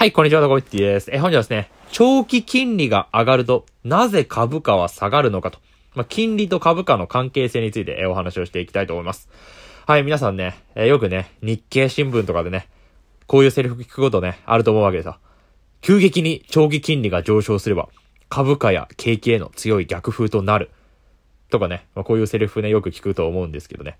[0.00, 1.10] はい、こんにちは、どこいってです。
[1.12, 5.58] え、本日はですね、長期金利が上がると、なぜ株価は下がるのかと。
[5.94, 9.28] まあ、金利と株価の関係性について、え、お話をしていきたいと思います。
[9.86, 12.66] はい、皆さんね、え、よくね、日経新聞とかでね、
[13.26, 15.18] こういうセリフ聞くことね、あると思うわけですよ。
[15.82, 17.90] 急激に長期金利が上昇すれば、
[18.30, 20.70] 株価や景気への強い逆風となる。
[21.50, 23.98] とかね、まあ、こういうセリフね、よく聞くと思うんですけどね。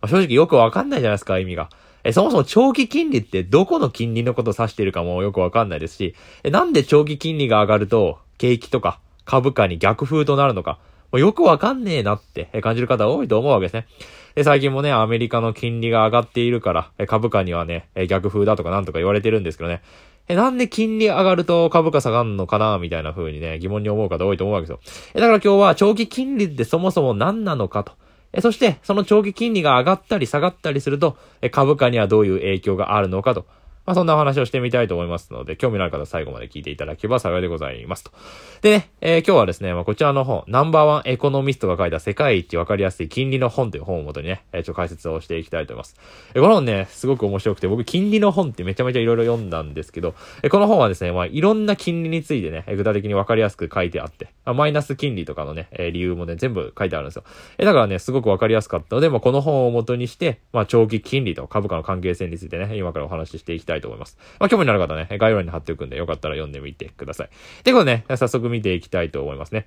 [0.00, 1.68] まあ、正直よくわかんないじゃないですか、意味が。
[2.04, 10.78] え、そもそも長期金利ってどこの金利のことを指しているかもよくわかんないですし、え、なんで長期金利が上がると、景気とか株価に逆風となるのか、
[11.12, 13.86] もうよくわかんねえなって感じる方多いと思うわけですね。
[14.34, 19.82] で、最近もね、アメリカの金利が上がっているから、株価にはね、逆風だとかなんとか言われてるんですけどね。
[20.28, 24.80] え、なんで金利上がると株価下がるのかなみたいな風にね、疑問に思う方多いと思うわけですよ。
[25.14, 27.92] え、だから今日は長期金利ってそもそも何なのかと。
[28.40, 31.18] そして、その長期金利が上がったり下がったりすると、
[31.50, 33.44] 株価にはどういう影響があるのかと。
[33.84, 38.12] まあ、そんなお話をしてみたいと思いますので、興味のある方は最後まで聞いていただければ幸いでございますと。
[38.60, 45.96] でね、えー、今日はですね、まあ、こちらの本、ナンバーワンエコノミストが書いた世界一わかりやすい金利の本という本をもとにね、えー、ちょっと解説をしていきたいと思います。
[46.34, 57.24] えー、この本ね、すごく面白くて、僕金利の本ってめちゃめちゃいろいろ読んだんですけど、えー、この本はですね、まあ、いろんな金利についてね、具体的にわかりやすく書いてあって、まあ、マイナス金利とかのね、えー、理由もね、全部書いてあるんですよ。
[57.58, 64.18] えー、だからね、すごくわかりやすかったので、まあ、この本をもとにして、まあ、長期金利と株価の関係性についてね、今からお話ししていきたいたいと思います。
[64.38, 67.30] まあ興味のある方ね、概要欄に貼っておくんで、よかったら読んでみてください。
[67.64, 69.66] で、これね、早速見ていきたいと思いますね。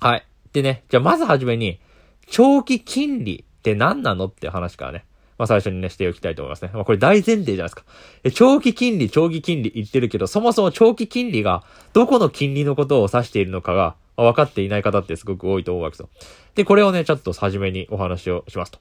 [0.00, 0.26] はい。
[0.52, 1.80] でね、じゃあまずはじめに、
[2.26, 5.04] 長期金利って何なのって話からね、
[5.38, 6.70] まあ最初にね、しておきたいと思いますね。
[6.74, 7.84] まあこれ大前提じゃないですか。
[8.24, 16.08] え、長期金利、長期金利言ってるけど、そもそも長期金利がどこの金利のことを指しているのかが分かっていない方ってすごく多いと思うわけですよ。
[16.54, 18.78] で、これをね、ちょっと初めにお話をしますと。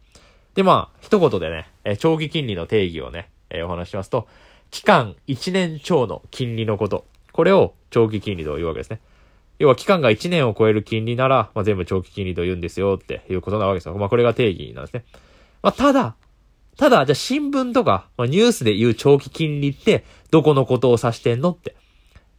[0.55, 4.27] で、まあ、一言でね、え長期金利の定義をね、えー、お話しますと、
[4.71, 7.05] 期間1年超の金利のこと。
[7.31, 8.99] これを長期金利というわけですね。
[9.59, 13.95] 要は期間が1年を超える金利なら、まあ、全部長期金利と言うんですよっていうことなわけですよ。
[13.95, 15.03] まあこれが定義なんですね。
[15.61, 16.16] まあただ、
[16.78, 21.75] ただ、じゃあ新聞とか、まあ、ニュースで言う長期金利ってどこのことを指してんのって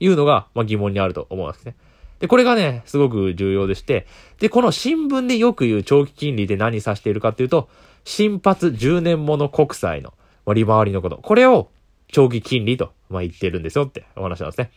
[0.00, 1.76] いうのが、まあ疑問にあると思うんですね。
[2.18, 4.06] で、これがね、すごく重要でして、
[4.38, 7.68] で、この新聞でよく言う長期金利で何指しているかっていうと、
[8.04, 10.12] 新発10年もの国債の
[10.54, 11.16] 利回りのこと。
[11.16, 11.70] これを
[12.08, 14.70] 長期金利と、まあ、言ってるんですよってお話なんですね。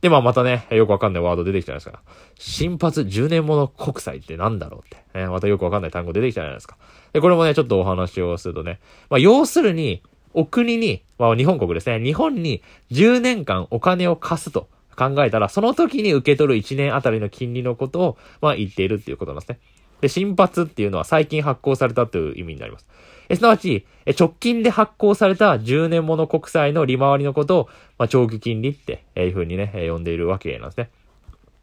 [0.00, 2.00] で、まあまたね、よくわかんないワード出てきたじゃないですか。
[2.38, 5.04] 新発10年もの国債ってなんだろうって。
[5.14, 6.76] えー、またよくわかんない単語出てきたじゃないですか。
[7.12, 8.78] で、これもね、ちょっとお話をするとね、
[9.10, 10.02] まあ要するに、
[10.34, 19.58] お国に、まあ日本国ですね、日本に10年間お金を貸すと考えたら、その時に受け取る1年あたりの金利のことを、まあ言っているっていうことなんですね。
[20.00, 22.86] で、新発っていうのは最近発行されたという意味になります。
[23.28, 30.90] え、すなわち、え、直近で発行された10年もの国債の利回りのことを、まあ、長期金利って、えいうふうにね、え呼んでいるわけなんですね。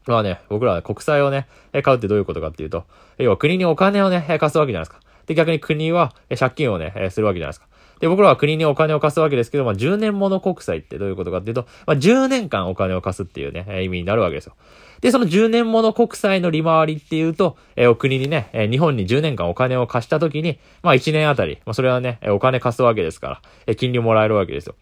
[0.07, 1.47] まあね、僕らは国債をね、
[1.83, 2.83] 買うってどういうことかっていうと、
[3.17, 4.99] 要は国にお金をね、貸すわけじゃないですか。
[5.25, 7.67] で、逆に国は借金をね、するわけじゃないですか。
[7.99, 14.53] で、僕らは国にお金を貸すわけですけど、まあ、10年もの国債ってどういうことかっていうと、まあ、10年間お金を貸すっていうね、意味になるわけですよ。
[15.01, 24.75] で、その10年もの国債の利回りっていうと、え、お国にね、え、日本に10年間お金を貸したときに、まあ1年あたり、まあそれはね、えお金貸すわけですから、え、金利もらえるわけですよ。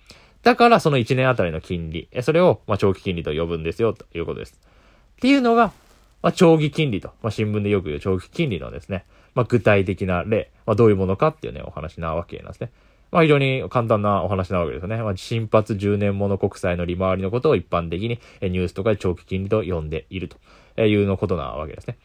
[0.43, 4.59] だからその1年あたりの金利、え、それを、まあ長期金利と呼ぶんですよ、ということです。
[5.17, 5.73] っていうのが、
[6.21, 12.71] まあ長期金利と、まあ新聞でよく言う長期金利のですね、まあ具体的な例、まあどういうものかっていうね、お話なわけなんですね。
[13.13, 14.97] まあ非常に簡単なお話なわけですよね。
[14.97, 20.29] まあ、新発10年もの国債の利回りのことを一般的にニュースとかで長期金利と呼んでいる
[20.75, 21.97] というのことなわけですね。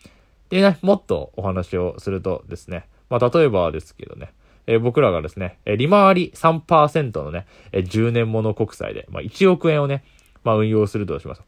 [0.50, 4.32] でね、もっとお話をするとですね、まあ例えばですけどね、
[4.66, 10.04] え、僕らがですね、利回り3%のね、10年もの国債で、まあ、1億円をね、
[10.44, 11.42] まあ、運用するとします。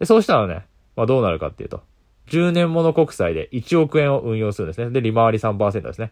[0.00, 0.66] で、そうしたらね、
[0.96, 1.82] まあ、どうなるかっていうと、
[2.30, 4.90] 10年もの国債で1億円を運用するんですね。
[4.90, 6.10] で、利回り3%ですね。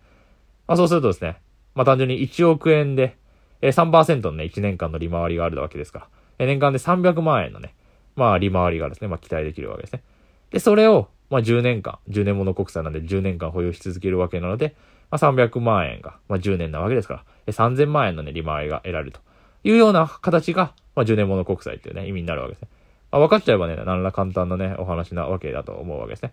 [0.69, 1.39] まあ、そうするとですね、
[1.77, 3.17] まあ単純に1億円で、
[3.61, 6.09] えー、3%のね、1年間の利回りがあるわけですから、
[6.41, 7.75] えー、年間で300万円のね、
[8.17, 10.03] まあ利回りがですね、まあ期待できるわけですね。
[10.51, 14.75] で、それを、まあ10年間、10年もの国債なんで10年間保有し続けるわけなので、
[15.11, 19.21] まあ300万円が、まあ10年なわけですから、えー、3000万円のね、利回りが得られると
[19.63, 22.69] いうような形が、まあ10年もの国債っていうね、意味になるわけですね。
[23.13, 26.33] まあ、分かっちゃえばね、何ら簡単なね、お話なわけだと思うわけですね。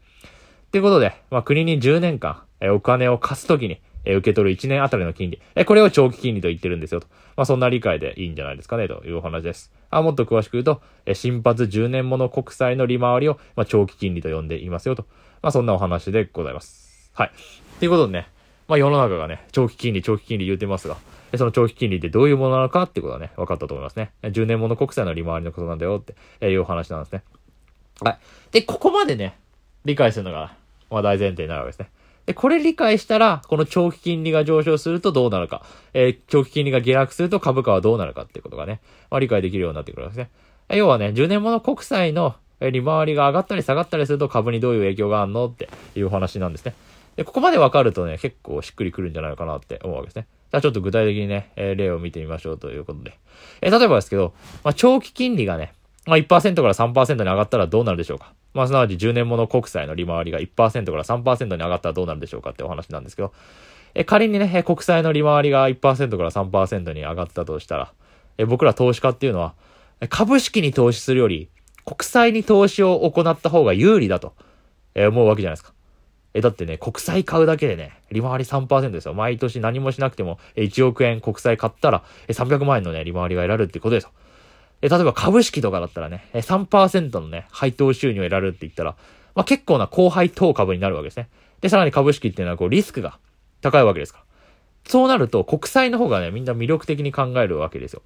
[0.71, 5.41] ということで、まあ国に10年間、えー、お金を貸すときに、え受け取る1年あたりの金利。
[5.55, 7.07] えこれを長期金利と言ってるんですよと。
[7.35, 9.71] まあ、そんな理解でいいんじゃないですかね、というお話です。
[9.89, 15.05] あもっと詳しく言うと、え新発10年もの国債の利回りを、まあ、長期金利と呼んでいますよと。
[15.41, 17.11] まあ、そんなお話でございます。
[17.13, 17.31] はい。
[17.79, 18.27] ということでね、
[18.67, 20.97] まあ世の中がね、長期金利、長期金利言うてますが、
[21.37, 24.11] その長期金利ってどういうものなのかってことはね、分かったと思いますね。
[24.23, 26.03] 10年物国債の利回りのことなんだよっ
[26.39, 27.23] ていうお話なんですね。
[28.01, 28.19] はい。
[28.51, 29.37] で、ここまでね、
[29.85, 30.55] 理解するのが、
[30.89, 31.89] まあ大前提になるわけですね。
[32.25, 40.27] で、これ理解したら、この長期金利が上昇するとどうなるか、えー、長期金利が下落すると株価はどうなるかっていうことがね、まあ理解できるようになってくるわけです
[40.71, 40.77] ね。
[40.77, 46.73] 要はね、10年物国債の利回りが上がったり下がったりすると株にどういう影響があるのっていう話なんですね。
[47.15, 50.27] で、ここまでわかるとね、結構しっくりくるんじゃないかなって思うわけですね。
[50.51, 53.17] じゃあちょっと具体的にね、えー、例を見てみましょうということで。
[53.61, 54.33] えー、例えばですけど、
[54.63, 55.73] まあ、長期金利がね、
[56.05, 58.33] まあ、1%から3%に上がったらどうなるでしょうか。
[58.53, 63.33] まあ、すなわち10年物国債の利回りが1%から3%に上がったらどうなるでしょうかってお話なんですけど、
[63.95, 67.93] え仮にね、国債の利回りが1%から3%に上がったとしたら、
[68.37, 69.53] え僕ら投資家っていうのは、
[70.09, 71.49] 株式に投資するより、
[71.85, 74.33] 国債に投資を行った方が有利だと、
[74.95, 75.73] え思うわけじゃないですか。
[76.33, 79.13] え、だってね、国債買うだけでね、利回り3%ですよ。
[79.13, 84.11] 毎年何もしなくても、1億円国債買ったら、300万円のね、利回りが得られるってことですよ。
[84.83, 88.95] え、例えば株式とかだったらね、3%のね、配当収入を得られるって言ったら、
[89.33, 91.29] まあ、結構な高配当株になるわけですね。
[91.61, 93.17] で、さらに株式っていうのはこうリスクが
[93.61, 94.25] 高いわけですから。
[94.85, 98.01] そうなると国債の方がね、みんな魅力的に考えるわけですよ。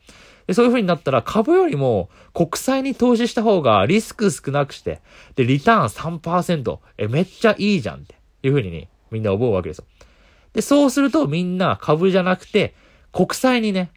[0.45, 5.01] で、そういう風になったら株よりも国債に投資した方がリスク少なくして、
[5.35, 8.13] で、リターン3%、え、めっちゃいいじゃんって
[8.43, 9.85] いう風にね、みんな思うわけですよ。
[10.53, 12.75] で、そうするとみんな株じゃなくて
[13.11, 13.89] 国債にね、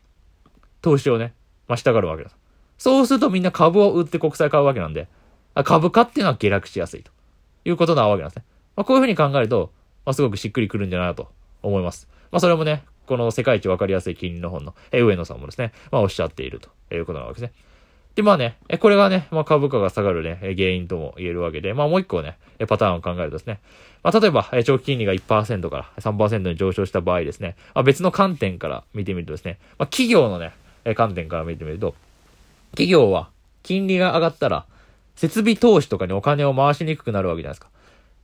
[0.81, 1.35] 投資をね、
[1.69, 2.40] まあ、したがるわけです。
[2.81, 5.07] そうするとみんな株を売って国債買うわけなんで、
[5.65, 7.13] 株価っていうのは下落しやすいと
[7.67, 8.45] いうことなわけなんですね。
[8.75, 9.71] まあ、こういうふうに考えると、
[10.07, 11.29] まあ、すごくしっくりくるんじゃないかと
[11.63, 12.09] 思います。
[12.33, 17.53] まあ、それもね、この世界一わかりやすい金利の本の、え上野さんもですね、まあ、おっしゃっているということなわけですね。
[18.15, 23.61] で、まあね、これがね、まあ、株価が下がるね、原因とも言えるわけで、まあもう一個ね、パターンを考えるとですね、
[24.03, 30.55] まあ例えば、長期金利が1%から3%に上昇した場合ですね、まあ、別の観点から見てみるとですね、まあ企業のね、
[30.95, 31.95] 観点から見てみると、
[32.73, 33.31] 企業は
[33.63, 34.67] 金利が上がったら、
[35.17, 37.69] 設備投資とかにお金を回しにくくなるわけじゃないですか。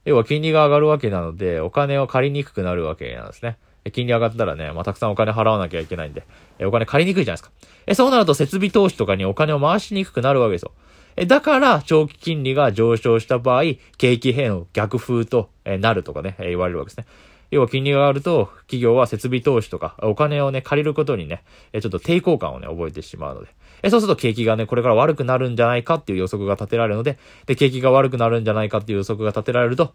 [0.05, 3.59] 要は金利が上がるわけなので、お金を借りにくくなるわけなんですね。
[3.93, 6.25] 金利上がったらね、まあ、たくさんお金払わなきゃいけないんで、
[6.61, 7.51] お金借りにくいじゃないですか。
[7.87, 10.73] え、そうなると設備投資とかにお金を回しにくくなるわけですよ。
[11.17, 13.63] え、だから、長期金利が上昇した場合、
[13.97, 17.07] 景気変の逆風となるとかね、言われるわけですね。
[17.51, 23.49] 要は金利が上がると、企業は設備投資とか、お金をね、借りることにね、ちょっと抵抗感をね、覚えてしまうので。
[23.87, 29.94] えそうすると景気がね、これから悪くなるんじゃないかっていう予測が立てられるので、で、景気が悪くなるんじゃないかっていう予測が立てられると、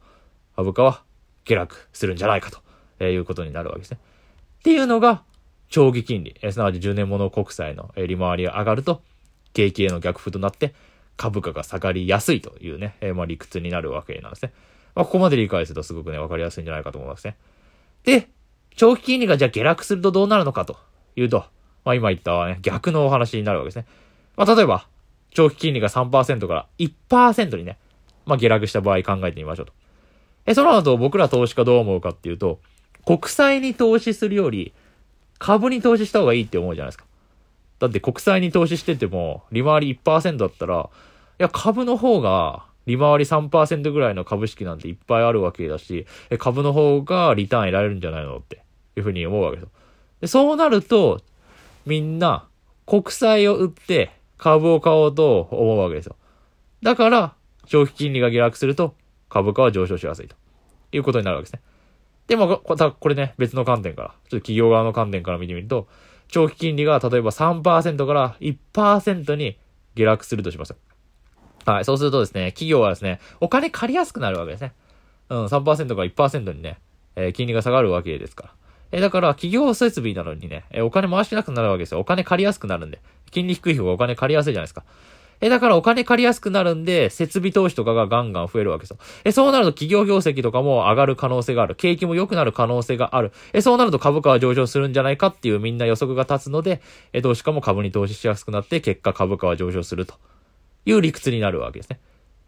[0.56, 1.04] 株価は
[1.44, 2.60] 下落するんじゃないかと、
[3.00, 4.00] えいうことになるわけですね。
[4.60, 5.24] っていうのが、
[5.68, 9.02] 長期金利、えすなわち10年物国債のえ利回りが上がると、
[9.54, 10.74] 景気への逆風となって、
[11.18, 14.54] 株価が下がりやすいというね、えまあ理屈になるわけなんですね。
[14.96, 17.38] まあ、ここまで理解するとすごくね、わかりやすいんじゃないかと思いますね。
[18.04, 18.30] で、
[18.76, 20.78] 長期金利がじゃあ下落するとどうなるのかと
[21.16, 21.46] いうと、
[21.84, 23.86] まあ今言ったね、逆のお話になるわけですね。
[24.36, 24.88] まあ例えば、
[25.32, 27.78] 長期金利が3%から1%にね、
[28.26, 29.74] まあ下落した場合考えてみましょうと。
[30.46, 32.60] え、その後僕ら投資家どう思うかっていうと、
[33.06, 34.74] 国債に投資するより、
[35.40, 37.06] 株に投資した方がいいって思うじゃないですか。
[37.80, 40.90] だって国債に投資してても、利回り1%だったら、
[41.40, 46.06] いや、株の方が、利回り3%ぐらいの株式なんていっぱいあるわけだし、
[46.38, 48.62] 株の方がリターン得られるんじゃないのって
[48.96, 49.70] いうふうに思うわけです。
[50.22, 51.22] でそうなると、
[51.86, 52.48] みんな
[52.86, 56.16] 国債を売って株を買おうと思うわけですよ。
[56.82, 57.36] だから、
[57.68, 58.96] 長期金利が下落すると
[59.30, 60.36] 株価は上昇しやすいと
[60.92, 61.62] いうことになるわけですね。
[62.28, 65.88] でも、これね、別の観点から、ちょっと企業側の観点から見てみると、
[66.28, 69.58] 長期金利が例えば3%から1%に
[69.96, 70.76] 下落するとします。
[71.66, 71.86] はい。
[71.86, 74.74] そうするとですね、企業はですね、お金借りやすくなるわけですね。
[75.30, 76.80] うん、3%から1%にね、
[77.16, 78.54] えー、金利が下がるわけですから。
[78.92, 82.00] え、だから、企業設備なのにね、え、お金回しなくなるわけですよ。
[82.00, 83.00] お金借りやすくなるんで。
[83.32, 84.84] 金利低い方がお金借りやすいじゃないですか。
[85.42, 88.98] え、だからお金借りやすくなるんで、設備投資とかがガンガン増えるわけですよ。
[89.24, 91.76] え、そうなると企業業績とかも上がる可能性がある。
[91.76, 93.32] 景気も良くなる可能性がある。
[93.52, 96.82] え、そうなると株価は上昇するんじゃないかっていうみんな予測が立つので、
[97.12, 100.14] え、投資家も株に投資しやすくなって、結果株価は上昇すると
[100.86, 102.00] いう理屈になるわけですね。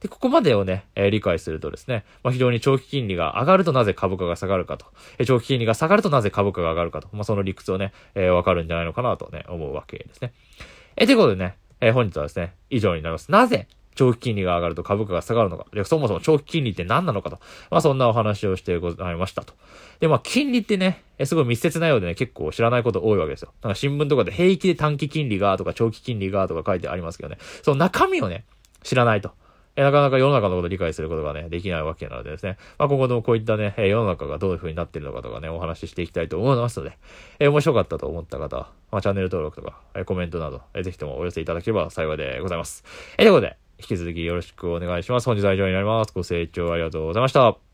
[0.03, 4.85] で、ここまでをね、えー、理解するとですね、まあ、非常に長期金利が上がるとなぜ株価が下がるかと、
[5.17, 10.33] えー、長期金利が下がるとなぜ株価が上がるかと、まあ、その理屈をね、えー、わかるんじゃないのかなとね、思うわけですね。
[10.97, 13.31] えー、ということでね、えー、本日はですね、以上になります。
[13.31, 15.65] なぜ長期金利が上がると株価が下がるのか。
[15.73, 17.39] で、そもそも長期金利って何なのかと。
[17.69, 19.53] まあそんなお話をしてございましたと。
[19.99, 23.53] で、まあ金利ってね、えすごい密接なようでね、結構知らないこと多いわけですよ。
[23.61, 27.37] なんか新聞とかで平気で短期金利がとか長期金利がとか書いてありますけどね。
[27.61, 28.45] その中身をね、
[28.83, 29.31] 知らないと。
[29.75, 36.97] なかなか世の中のことを理解することがね、できないわけなのでですね、まあ、今後のこういったね、世の中がどういう風になってるのかとかね、お話ししていきたいと思いますので、
[37.39, 42.83] え面白かったと思った方は、まあ、チャンネル登録とか、えコメントなど、えぜひともお寄せいただければ幸いでございます。
[43.17, 45.25] えということで、引き続きよろしくお願いします。
[45.25, 46.13] 本日は以上になります。
[46.13, 47.72] ご清聴ありがとうございました。